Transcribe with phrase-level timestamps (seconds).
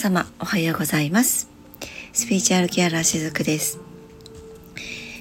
[0.00, 1.50] 様おはようございます。
[2.14, 3.78] スピーチュアルケアラーしずくです。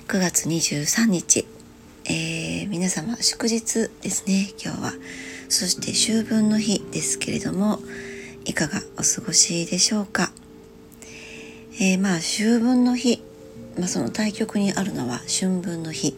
[0.08, 1.46] 9月23日、
[2.06, 4.94] えー、皆様祝日ですね今日は。
[5.50, 7.80] そして秋分の日ですけれども
[8.46, 10.32] いかがお過ごしでしょうか、
[11.74, 13.22] えー、まあ秋分の日、
[13.78, 16.16] まあ、その対極にあるのは春分の日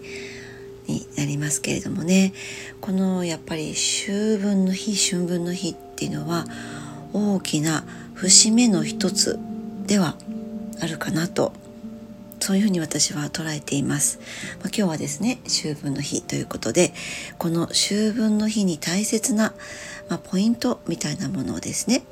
[0.85, 2.31] になりますけれどもね。
[2.79, 6.45] このやっぱり秋分の日春分の日っていうのは
[7.11, 7.85] 大きな
[8.21, 9.39] 節目の一つ
[9.87, 10.15] では
[10.79, 11.53] あるかなと
[12.39, 14.19] そういうふうに私は捉えています、
[14.59, 16.93] まあ、今日はですね秋分の日ということで
[17.39, 19.55] この秋分の日に大切な、
[20.07, 22.03] まあ、ポイントみたいなものをですね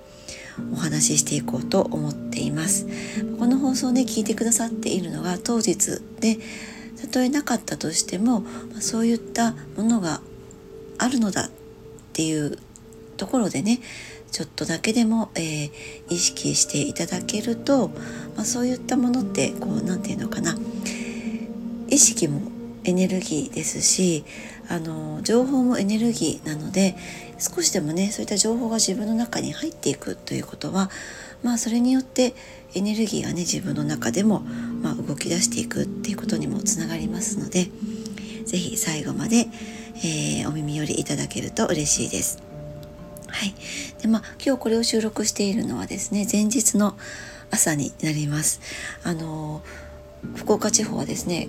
[0.74, 2.88] お話ししていこうと思っています。
[3.38, 6.40] この放送で聞いてくださっているのが当日で
[7.00, 8.42] たとえなかったとしても、
[8.74, 10.22] ま、そういったものが
[10.98, 11.50] あるのだっ
[12.14, 12.58] ていう
[13.16, 13.80] ところでね
[14.32, 15.72] ちょっとだけでも、えー、
[16.10, 17.90] 意識していただけると、
[18.36, 20.58] まあ、そういったものってこう何て言うのかな
[21.90, 22.42] 意識も
[22.84, 24.24] エネルギーですし
[24.70, 26.96] あの情報もエネルギーなので
[27.38, 30.90] 少しでもねそういった情報が自分の中に入っていくということは
[31.44, 32.34] まあそれによって
[32.76, 37.70] エネルギーがね自分の中でも、まあ、動き出していくっていうことにもつながりますので
[38.46, 39.48] 是非最後まで、
[39.98, 42.49] えー、お耳寄りいただけると嬉しいです。
[43.32, 43.54] はい
[44.02, 46.98] でまあ、今日これを収録しているのはですね前日の
[47.52, 48.62] 朝になります。
[49.04, 49.62] あの
[50.36, 51.48] 福岡地方はですね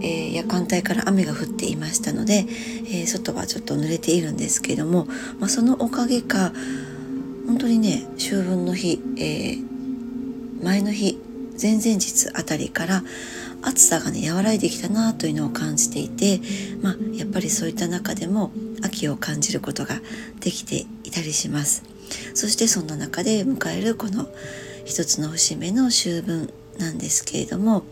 [0.00, 2.46] えー、夜間帯から雨が降っていましたので、
[2.86, 5.06] えー、外はちょっと濡れているんですけども、
[5.38, 6.52] まあ、そのおかげか
[7.46, 11.18] 本当にね秋分の日、えー、前の日
[11.60, 13.02] 前々日あたりから
[13.60, 16.40] 暑さがね和らいできたなというのを感じていて、
[16.80, 18.50] まあ、やっぱりそういった中でも
[18.82, 20.00] 秋を感じることが
[20.40, 21.84] できていたりします
[22.34, 24.28] そしてそんな中で迎えるこの
[24.84, 27.82] 一つの節目の秋分なんですけれどもやっ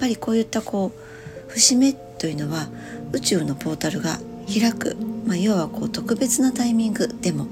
[0.00, 2.68] ぱりこういったこう節目というのは
[3.12, 4.18] 宇宙のポータルが
[4.52, 7.46] 開く、まあ、要はこう特別なタイミングでも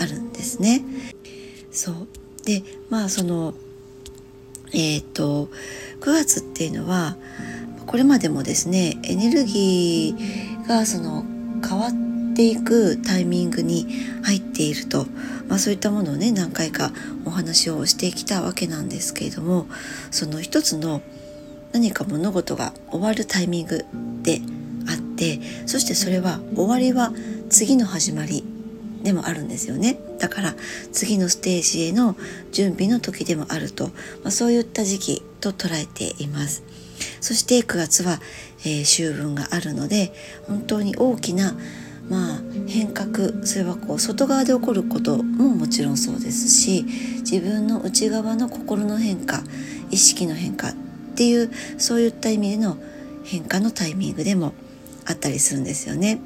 [0.00, 0.82] あるんですね。
[1.70, 2.08] そう
[2.44, 3.54] でまあその
[4.74, 5.50] えっ、と
[6.00, 7.16] 9月っていうのは
[7.86, 11.24] これまでもですねエネルギーがその
[11.66, 13.86] 変わっていくタイミングに
[14.22, 15.06] 入っていると、
[15.48, 16.92] まあ、そういったものをね何回か
[17.24, 19.66] お話をしてきたわけなんですけれども
[20.10, 21.02] その一つの
[21.72, 23.84] 何か物事が終わるタイミング
[24.22, 24.40] で
[24.88, 27.12] あってそしてそれは終わりは
[27.48, 28.44] 次の始まり
[29.02, 29.98] でもあるんですよね。
[30.18, 30.54] だから
[30.92, 32.16] 次のステージへの
[32.52, 36.62] 準備の時でもあると、まあ、そういった時期と捉えています。
[37.20, 38.20] そして9月は、
[38.60, 40.12] えー、秋分があるので
[40.46, 41.56] 本当に大きな
[42.08, 46.84] まあ変革それはこう外側で起こることももちろんそうですし
[47.20, 49.42] 自分の内側の心の変化
[49.90, 50.74] 意識の変化っ
[51.14, 52.76] ていうそういった意味での
[53.24, 54.52] 変化のタイミングでも
[55.06, 56.20] あったりするんですよね。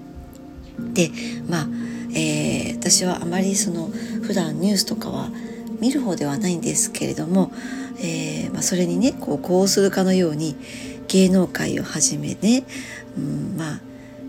[0.93, 1.10] で
[1.48, 1.69] まあ
[2.15, 3.88] えー、私はあまりその
[4.22, 5.31] 普段ニュースとかは
[5.81, 7.53] 見る方ではないんですけれども、
[7.99, 10.57] えー、まあ、それにねこうこうするかのように
[11.09, 12.65] 芸能界をはじめね、
[13.17, 13.81] うん、まあ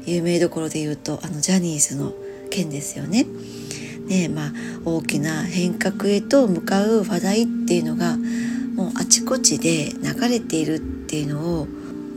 [0.06, 2.14] 有名どころで言うとあのジャニーズの
[2.50, 3.26] 件ですよね。
[4.08, 4.52] ねまあ、
[4.86, 8.16] 大きな変革へと向かう話題っていうのが
[8.76, 11.68] もうあちこちで流れているっていうのを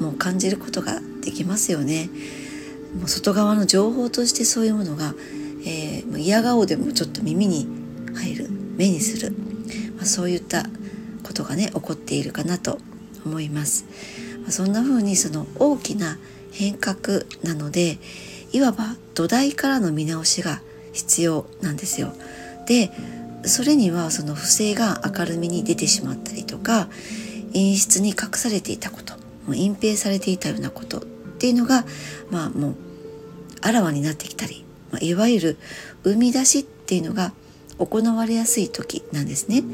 [0.00, 2.08] もう感じることができますよね。
[2.96, 5.14] もう外側の情報としてそういうものが
[5.64, 7.68] えー、嫌顔でもちょっと耳に
[8.14, 9.32] 入る目にする、
[9.96, 10.64] まあ、そういった
[11.30, 12.78] ことがね起こっているかなと
[13.24, 13.86] 思います。
[14.44, 16.18] ま、そんな風にその大きな
[16.50, 17.98] 変革なので
[18.52, 20.60] いわば土台からの見直しが
[20.92, 22.12] 必要なんですよ。
[22.66, 22.90] で
[23.44, 26.88] それにはその不正が明るみに出てしまったりとか
[27.52, 29.14] 陰湿に隠されていたこと
[29.46, 31.00] もう隠蔽されていたようなことっ
[31.38, 31.84] ていうのが
[32.30, 32.74] まあもう
[33.62, 35.58] あらわになってきたりまあ、いわゆる
[36.04, 37.32] 生み出しっていうのが
[37.80, 39.64] 行われやすい時なんですね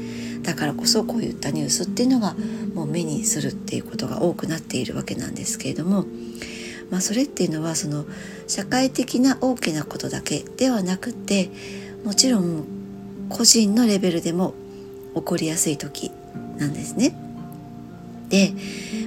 [0.41, 2.35] だからこそこういったニュースっていうのが
[2.73, 6.05] もう目にするっていうことが多くなっているわけなんですけれども、
[6.89, 8.05] まあ、それっていうのはその
[8.47, 11.49] 社会的な大きなことだけではなくて
[12.05, 12.65] もちろん
[13.29, 14.53] 個人のレベルでも
[15.15, 16.11] 起こりやすい時
[16.57, 17.15] なんですね。
[18.29, 18.53] で、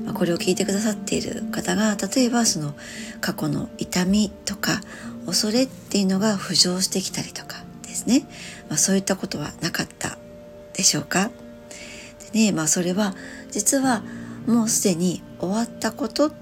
[0.04, 2.74] まあ、これを聞いてくださっている方が例えばその
[3.20, 4.80] 過去の痛みとか
[5.26, 8.22] 恐れっていうのが浮上してきたりとかですね、
[8.68, 10.16] まあ、そういったことはなかった
[10.74, 11.30] でしょうか？
[12.32, 13.14] でねまあそれは
[13.50, 14.04] 実は
[14.46, 16.32] もうすでに終わったことっ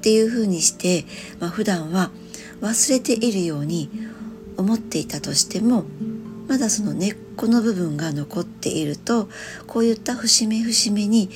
[0.00, 1.04] ていうふうにして、
[1.40, 2.10] まあ、普段は
[2.60, 3.90] 忘れているように
[4.56, 5.84] 思っていたとしても
[6.48, 9.28] まだその根っこの部分が残っていると
[9.66, 11.30] こういった節目節目に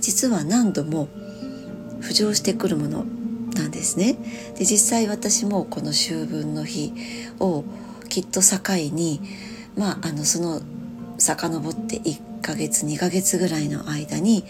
[0.00, 1.08] 実は何度も
[2.00, 3.04] 浮上してくるもの
[3.54, 4.16] なんですね。
[4.56, 6.92] で実際私もこの秋分の日
[7.40, 7.64] を
[8.10, 8.58] きっと境
[8.92, 9.22] に
[9.76, 10.60] まああのその
[11.16, 14.44] 遡って1ヶ月2ヶ月ぐらいの間に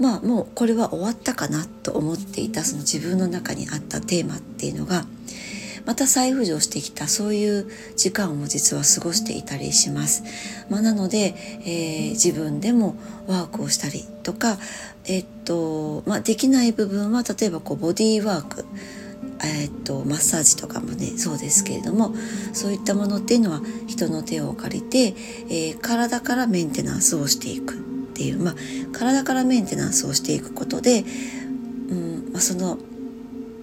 [0.00, 5.04] まあもうこれは終わったかなと思っていたその自分の中にあったテーマっていうのが
[5.86, 10.22] また再浮上してきたそういう時間を実は過ごしていたりします。
[10.68, 11.34] まあ、なので、
[11.64, 12.96] えー、自分でも
[13.26, 14.58] ワークをしたりとか、
[15.06, 18.64] え、っとまあ、できない部分は例えばこうボディーワーク
[19.44, 22.14] えー、っとマッサージとかもねそうですけれども
[22.52, 27.78] そういったものっていうのは人の手を借りて、えー、体からメンテナンスをしていくっ
[28.14, 28.54] ていう、まあ、
[28.92, 31.04] 体からメンテナンスをしていくことで、
[31.88, 32.78] うんまあ、その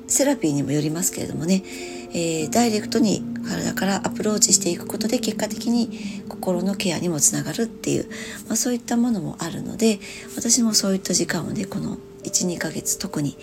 [0.07, 1.63] セラピーにもよりますけれどもね、
[2.11, 8.09] えー、ダイレクトに体からアプローチしていくことで結果的に心のケアにもつながるっていう、
[8.47, 9.99] まあ、そういったものもあるので
[10.35, 13.37] 私もそういった時間をねこの12ヶ月特に、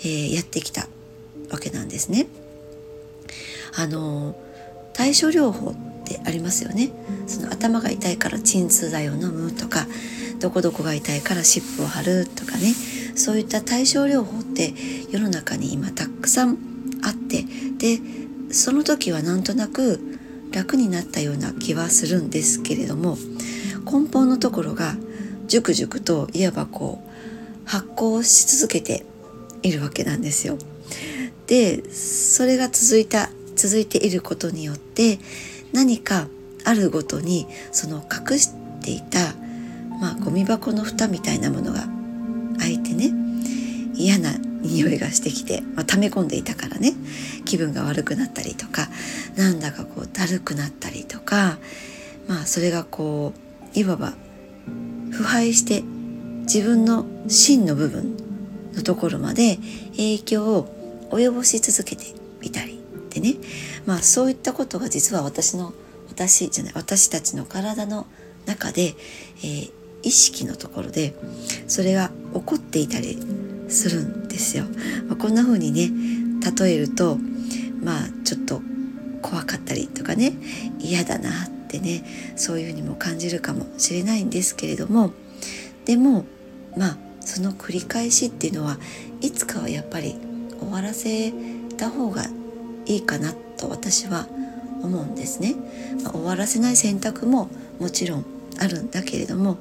[0.00, 0.86] えー、やってきた
[1.52, 2.26] わけなんですね。
[3.76, 4.34] あの
[4.92, 6.90] 対処療法ってありますよね。
[7.26, 9.86] その頭が痛いから鎮痛剤を飲むとか
[10.40, 12.74] どこどこが痛いから湿布を貼るとかね
[13.14, 14.74] そういった対症療法って
[15.10, 16.58] 世の中に今たくさん
[17.04, 17.44] あって
[17.78, 18.00] で
[18.50, 20.00] その時はなんとなく
[20.52, 23.16] 楽になったような気はするんですけれども
[23.84, 24.96] 根本のところが
[25.46, 29.06] 熟々といわばこう発酵し続けて
[29.62, 30.58] いるわけなんですよ。
[31.52, 35.18] でそれが続いた続いていることによって
[35.74, 36.26] 何か
[36.64, 39.34] あるごとにその隠していた
[40.00, 41.84] まあゴミ箱の蓋みたいなものが
[42.58, 43.10] 開いてね
[43.92, 44.32] 嫌な
[44.62, 46.94] 匂いがしてきて、まあ、溜め込んでいたからね
[47.44, 48.88] 気分が悪くなったりとか
[49.36, 51.58] なんだかこうだるくなったりとか
[52.28, 53.34] まあそれがこ
[53.74, 54.14] ういわば
[55.10, 55.82] 腐敗して
[56.44, 58.16] 自分の真の部分
[58.72, 59.58] のところまで
[59.98, 60.81] 影響を
[61.12, 62.04] 及ぼし続けて
[62.42, 62.80] いたり
[63.10, 63.34] でね
[63.86, 65.72] まあそういったことが実は私の
[66.08, 68.06] 私じゃない私たちの体の
[68.46, 68.94] 中で、
[69.38, 69.72] えー、
[70.02, 71.14] 意識のところで
[71.68, 73.18] それが起こっていたり
[73.68, 74.64] するんですよ。
[75.08, 75.90] まあ、こんな風にね
[76.58, 77.18] 例えると
[77.82, 78.60] まあちょっと
[79.22, 80.34] 怖かったりとかね
[80.78, 82.04] 嫌だなってね
[82.36, 85.12] そういうふうにも感じるかもしれないんですけれども
[85.84, 86.26] でも
[86.76, 88.78] まあその繰り返しっていうのは
[89.20, 90.16] いつかはやっぱり
[90.62, 91.32] 終わらせ
[91.76, 92.24] た方が
[92.86, 94.26] いいかなと私は
[94.82, 95.54] 思うんですね。
[96.02, 97.48] まあ、終わらせない選択も
[97.78, 98.24] もちろん
[98.58, 99.58] あるんだけれども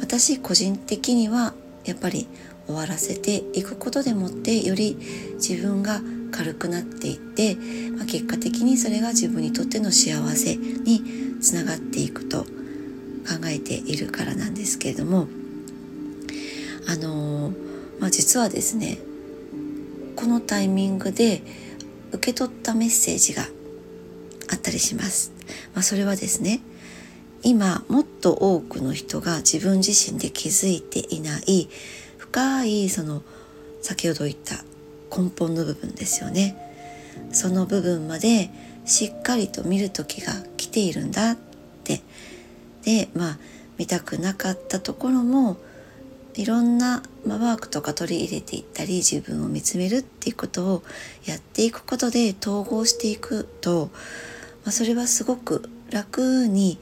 [0.00, 1.54] 私個人的には
[1.84, 2.26] やっぱり
[2.66, 4.96] 終わらせていくことでもってより
[5.34, 6.00] 自分が
[6.32, 7.56] 軽くなっていって、
[7.96, 11.02] まあ、結果的にそれが自分にとっての幸せに
[11.40, 12.48] つながっていくと考
[13.46, 15.28] えているからなんですけれども
[16.88, 18.98] あのー、まあ、実はですね
[20.16, 21.42] このタイミングで
[22.12, 23.44] 受け取ったメッセージが
[24.50, 25.32] あったりします。
[25.74, 26.60] まあ、それはですね
[27.42, 31.68] 今もっと多くの人が自分自身で気づいていない
[32.18, 33.22] 深いその
[33.82, 34.56] 先ほど言った
[35.16, 36.56] 根本の部分ですよね
[37.30, 38.50] その部分まで
[38.84, 41.36] しっかりと見る時が来ているんだっ
[41.84, 42.00] て
[42.82, 43.38] でまあ
[43.78, 45.56] 見たくなかったところも
[46.36, 50.82] いろんな、ま、ワークとか取り入れていったり自分を見つめるっていうことを
[51.24, 53.90] やっていくことで統合していくと、
[54.64, 56.78] まあ、それはすごく楽に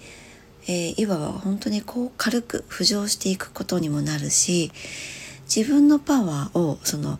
[0.66, 4.72] えー、いわば本当にこう軽く浮上していくことにもなるし
[5.54, 7.18] 自分のパワーをその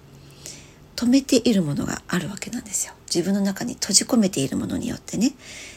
[0.97, 2.95] 止めているものがあるわけなんですよ。
[3.13, 5.33] 自分の中に閉じ込めているものによってね。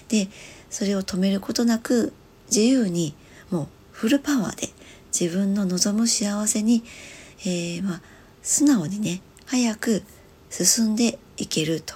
[0.08, 0.30] で
[0.70, 2.14] それを止めることなく
[2.48, 3.16] 自由に
[3.50, 4.70] もうフルパワーで
[5.18, 6.84] 自分の望む幸せに、
[7.42, 8.02] えー、まあ、
[8.42, 10.04] 素直にね早く
[10.50, 11.94] 進んでいけると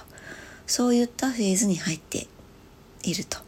[0.66, 2.26] そういったフェーズに入って
[3.02, 3.38] いると。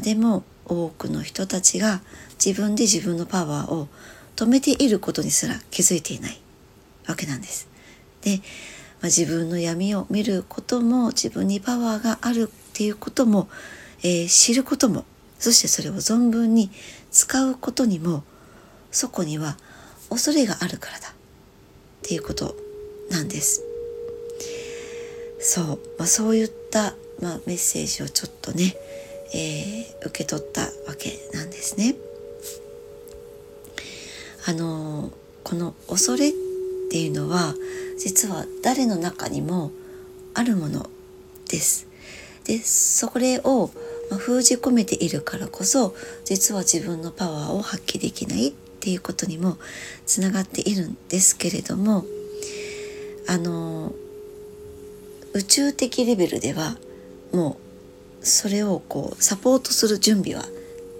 [0.00, 2.00] でも多くの人たちが
[2.44, 3.88] 自分で自分のパワーを
[4.36, 6.40] 止めていることにすら気づいていない
[7.06, 7.68] わけなんです。
[8.22, 8.42] で、ま
[9.02, 13.48] あ、自分の闇を見ることも自分にパワーがあるっていうことも、
[14.02, 15.04] えー、知ることも
[15.38, 16.70] そしてそれを存分に
[17.10, 18.24] 使うことにも
[18.92, 19.56] そこには
[20.10, 21.12] 恐れがあるからだっ
[22.02, 22.54] ていうこと
[23.10, 23.62] なんです。
[25.40, 25.66] そう、
[25.98, 28.76] まあ、そういった、まあ、メッセージをちょっとね
[29.34, 31.94] えー、受け取ったわけなんですね。
[34.46, 35.10] あの
[35.44, 36.32] この恐れっ
[36.90, 37.54] ていうのは
[37.98, 39.70] 実は誰の中にも
[40.34, 40.90] あるもの
[41.48, 41.86] です。
[42.44, 43.70] でそれを、
[44.18, 45.94] 封じ込めているからこそ
[46.24, 48.52] 実は自分のパワーを発揮できないっ
[48.82, 49.58] ていうことにも
[50.06, 52.04] つながっているんですけれども
[53.28, 53.92] あの
[55.34, 56.76] 宇宙的レベルでは
[57.32, 57.58] も
[58.20, 60.44] うそれをこうサポートする準備は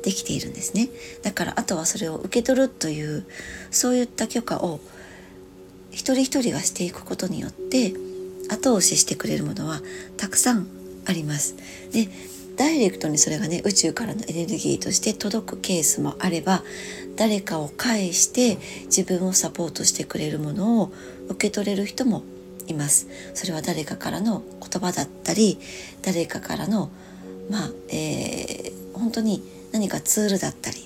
[0.05, 0.89] できているんですね
[1.23, 3.27] だからあとはそれを受け取るという
[3.73, 4.79] そういった許可を
[5.91, 7.95] 一人一人がしていくことによって
[8.49, 9.81] 後押ししてくれるものは
[10.17, 10.67] たくさん
[11.05, 11.57] あります。
[11.93, 12.09] で
[12.57, 16.63] ダイレクトにそれがね宇宙からのエネルギーとして届くケースもあれば
[17.17, 20.93] 誰かを介して自分をサポートしてくれるものを
[21.29, 22.23] 受け取れる人も
[22.67, 23.09] います。
[23.35, 25.59] それは誰かからの言葉だったり
[26.03, 26.91] 誰かからの
[27.51, 29.43] まあ、えー、本当に
[29.73, 30.77] 何かツールだったり、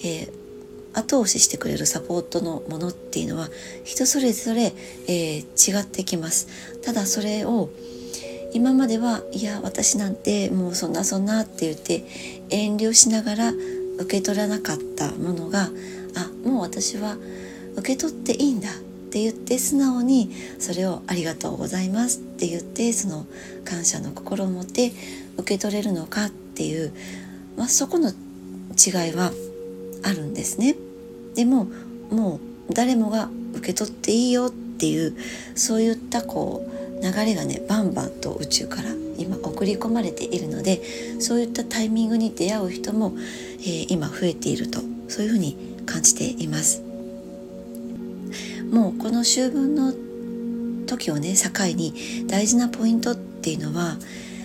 [0.00, 0.32] えー、
[0.94, 3.48] 後押ししてくれるサポートのものっていうのは
[3.84, 4.72] 人それぞれ、
[5.06, 6.48] えー、違ってきます。
[6.82, 7.70] ただそれを
[8.54, 12.04] 今まではいや私なんてもうそんなそんなって言って
[12.50, 13.52] 遠慮しながら
[13.98, 15.68] 受け取らなかったものが
[16.14, 17.16] あもう私は
[17.76, 18.72] 受け取っていいんだっ
[19.12, 23.26] て言って素直にそれをありがとうございますって言ってその
[23.64, 24.92] 感謝の心を持って
[25.36, 26.92] 受け取れるのかっていう、
[27.56, 29.32] まあ、そこの違いは
[30.02, 30.76] あるんですね。
[31.34, 31.66] でも
[32.10, 35.14] もう誰もが受け取っていいよっていう
[35.54, 38.90] そういったこう流れがねバンバンと宇宙から
[39.22, 40.82] 今送り込まれているので
[41.20, 43.14] そういったタイミングに出会う人も、
[43.60, 46.82] えー、今増えているとそういうふうに感じています。
[48.70, 49.92] もうこの秋分の
[50.86, 53.98] 時をね境に大事なポイントっていうのは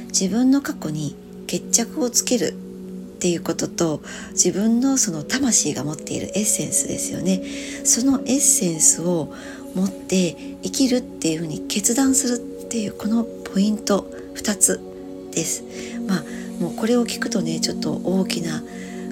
[0.07, 1.15] 自分の過去に
[1.48, 2.53] 決着をつける
[3.17, 7.41] っていうことと自分のその魂が持っているエッセンスですよね
[7.84, 9.34] そのエッセンスを
[9.74, 14.79] 持って生きるっていうふうに決断するっていうこのポイント2つ
[15.32, 15.63] です。
[16.08, 16.24] まあ
[16.62, 18.63] もうこれを聞くとねちょっと大きな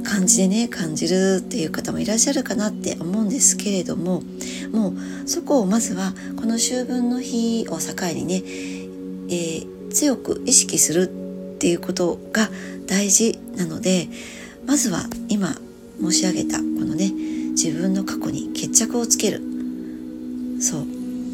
[0.03, 4.21] 感じでね感じるっていう方もいらっしゃるかなって思うんですけれども
[4.71, 8.43] もうそこをまずはこの秋分の日を境にね、
[9.29, 11.09] えー、強く意識する
[11.55, 12.49] っていうことが
[12.87, 14.07] 大事なので
[14.65, 15.55] まずは今
[15.99, 17.11] 申し上げたこのね
[17.51, 19.41] 自分の過去に決着をつける。
[20.59, 20.85] そう。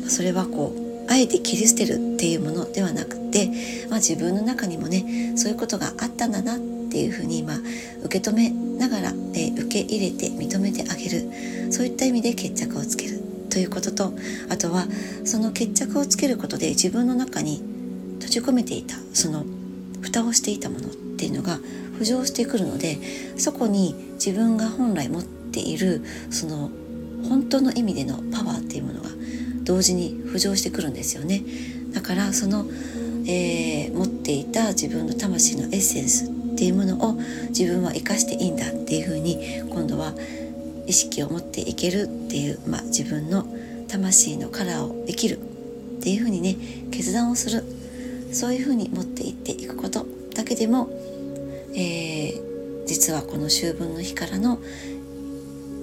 [0.08, 3.52] それはこうあえて切り捨てるっていうものではなくて、
[3.90, 6.58] まあ、自分の中にもねそういうことがあったんだなっ
[6.90, 7.56] ていうふうに今
[8.04, 11.52] 受け止めながら、えー、受け入れて認めてあげる。
[11.72, 14.14] そういった意味で決着をつけるということと
[14.50, 14.86] あとは
[15.26, 17.62] その決着をつけることで自分の中に
[18.16, 19.46] 閉じ込めていたその
[20.02, 21.60] 蓋をしていたものっていうのが
[21.98, 22.98] 浮上してくるので
[23.38, 26.70] そこに自分が本来持っているその
[27.28, 29.10] 本当の意味でのパワーっていうものが
[29.64, 31.44] 同時に浮上してくるんですよね。
[31.94, 32.66] だからその、
[33.28, 37.14] えー、持っていた自分の魂のエッセンスっていうものを
[37.50, 40.14] 自分は生かしていいんだっていうふうに今度は
[40.88, 43.46] 意識を持っていけるっていう、まあ、自分の
[43.88, 46.56] 魂のカラーを生きるっていうふうにね
[46.92, 47.64] 決断をする。
[48.32, 50.90] そういうふうに持っていっていくことだけでも、
[51.76, 54.60] えー、実はこの秋分の日からの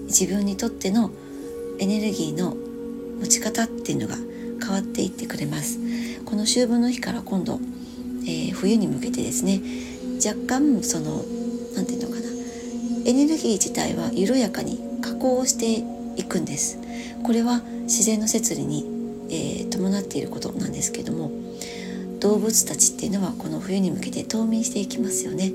[0.06, 1.10] 自分にとっての
[1.78, 2.56] エネルギーの
[3.20, 4.16] 持ち方っていうのが
[4.60, 5.78] 変わっていってくれます。
[6.24, 7.60] この秋分の日から今度、
[8.24, 9.60] えー、冬に向けてですね
[10.24, 11.24] 若干その
[11.74, 12.28] 何て言うのかな
[13.06, 15.82] エネルギー自体は緩やかに加工して
[16.20, 16.78] いくんです。
[17.22, 18.84] これは自然の摂理に、
[19.30, 21.30] えー、伴っていることなんですけども
[22.20, 25.52] 動物たちっていうのはこの冬に向けて冬眠していきますよね。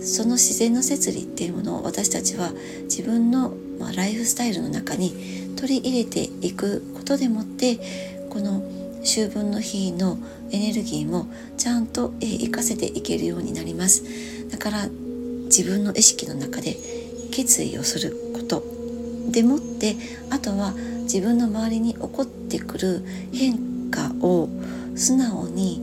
[0.00, 2.52] その自然の摂理っていうものを私たちは
[2.84, 7.80] 自分の、まあ、ライフスタイルの中に取り入れていくことでもって
[8.30, 8.62] この
[9.02, 10.18] 秋分の日の
[10.52, 14.04] エネルギーもちゃんと、えー、活かせていけるようになります。
[14.50, 14.88] だから
[15.46, 16.76] 自分の意識の中で
[17.32, 18.62] 決意をすること
[19.30, 19.96] でもって
[20.30, 20.72] あとは
[21.02, 24.48] 自分の周りに起こってくる変化を
[24.94, 25.82] 素直に、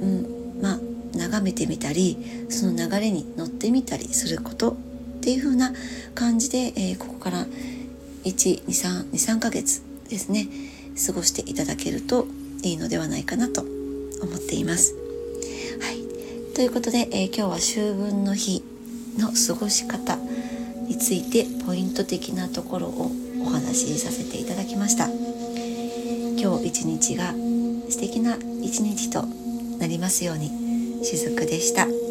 [0.00, 0.78] うんまあ、
[1.16, 2.16] 眺めてみたり
[2.48, 4.74] その流れに乗ってみたりすることっ
[5.20, 5.72] ていう風な
[6.14, 7.46] 感じで、えー、ここから
[8.24, 10.48] 12323ヶ月ですね
[11.06, 12.26] 過ごしていただけると
[12.62, 14.94] いいのではないかなと思っています。
[15.80, 18.62] はい、ということで、えー、今日は秋分の日
[19.18, 20.16] の過ごし方
[20.86, 23.10] についてポイント的なところを
[23.44, 25.08] お話しさせていただきました。
[25.08, 27.32] 今日一日が
[27.88, 29.22] 素敵な一日と
[29.78, 32.01] なりますようにしずくでした。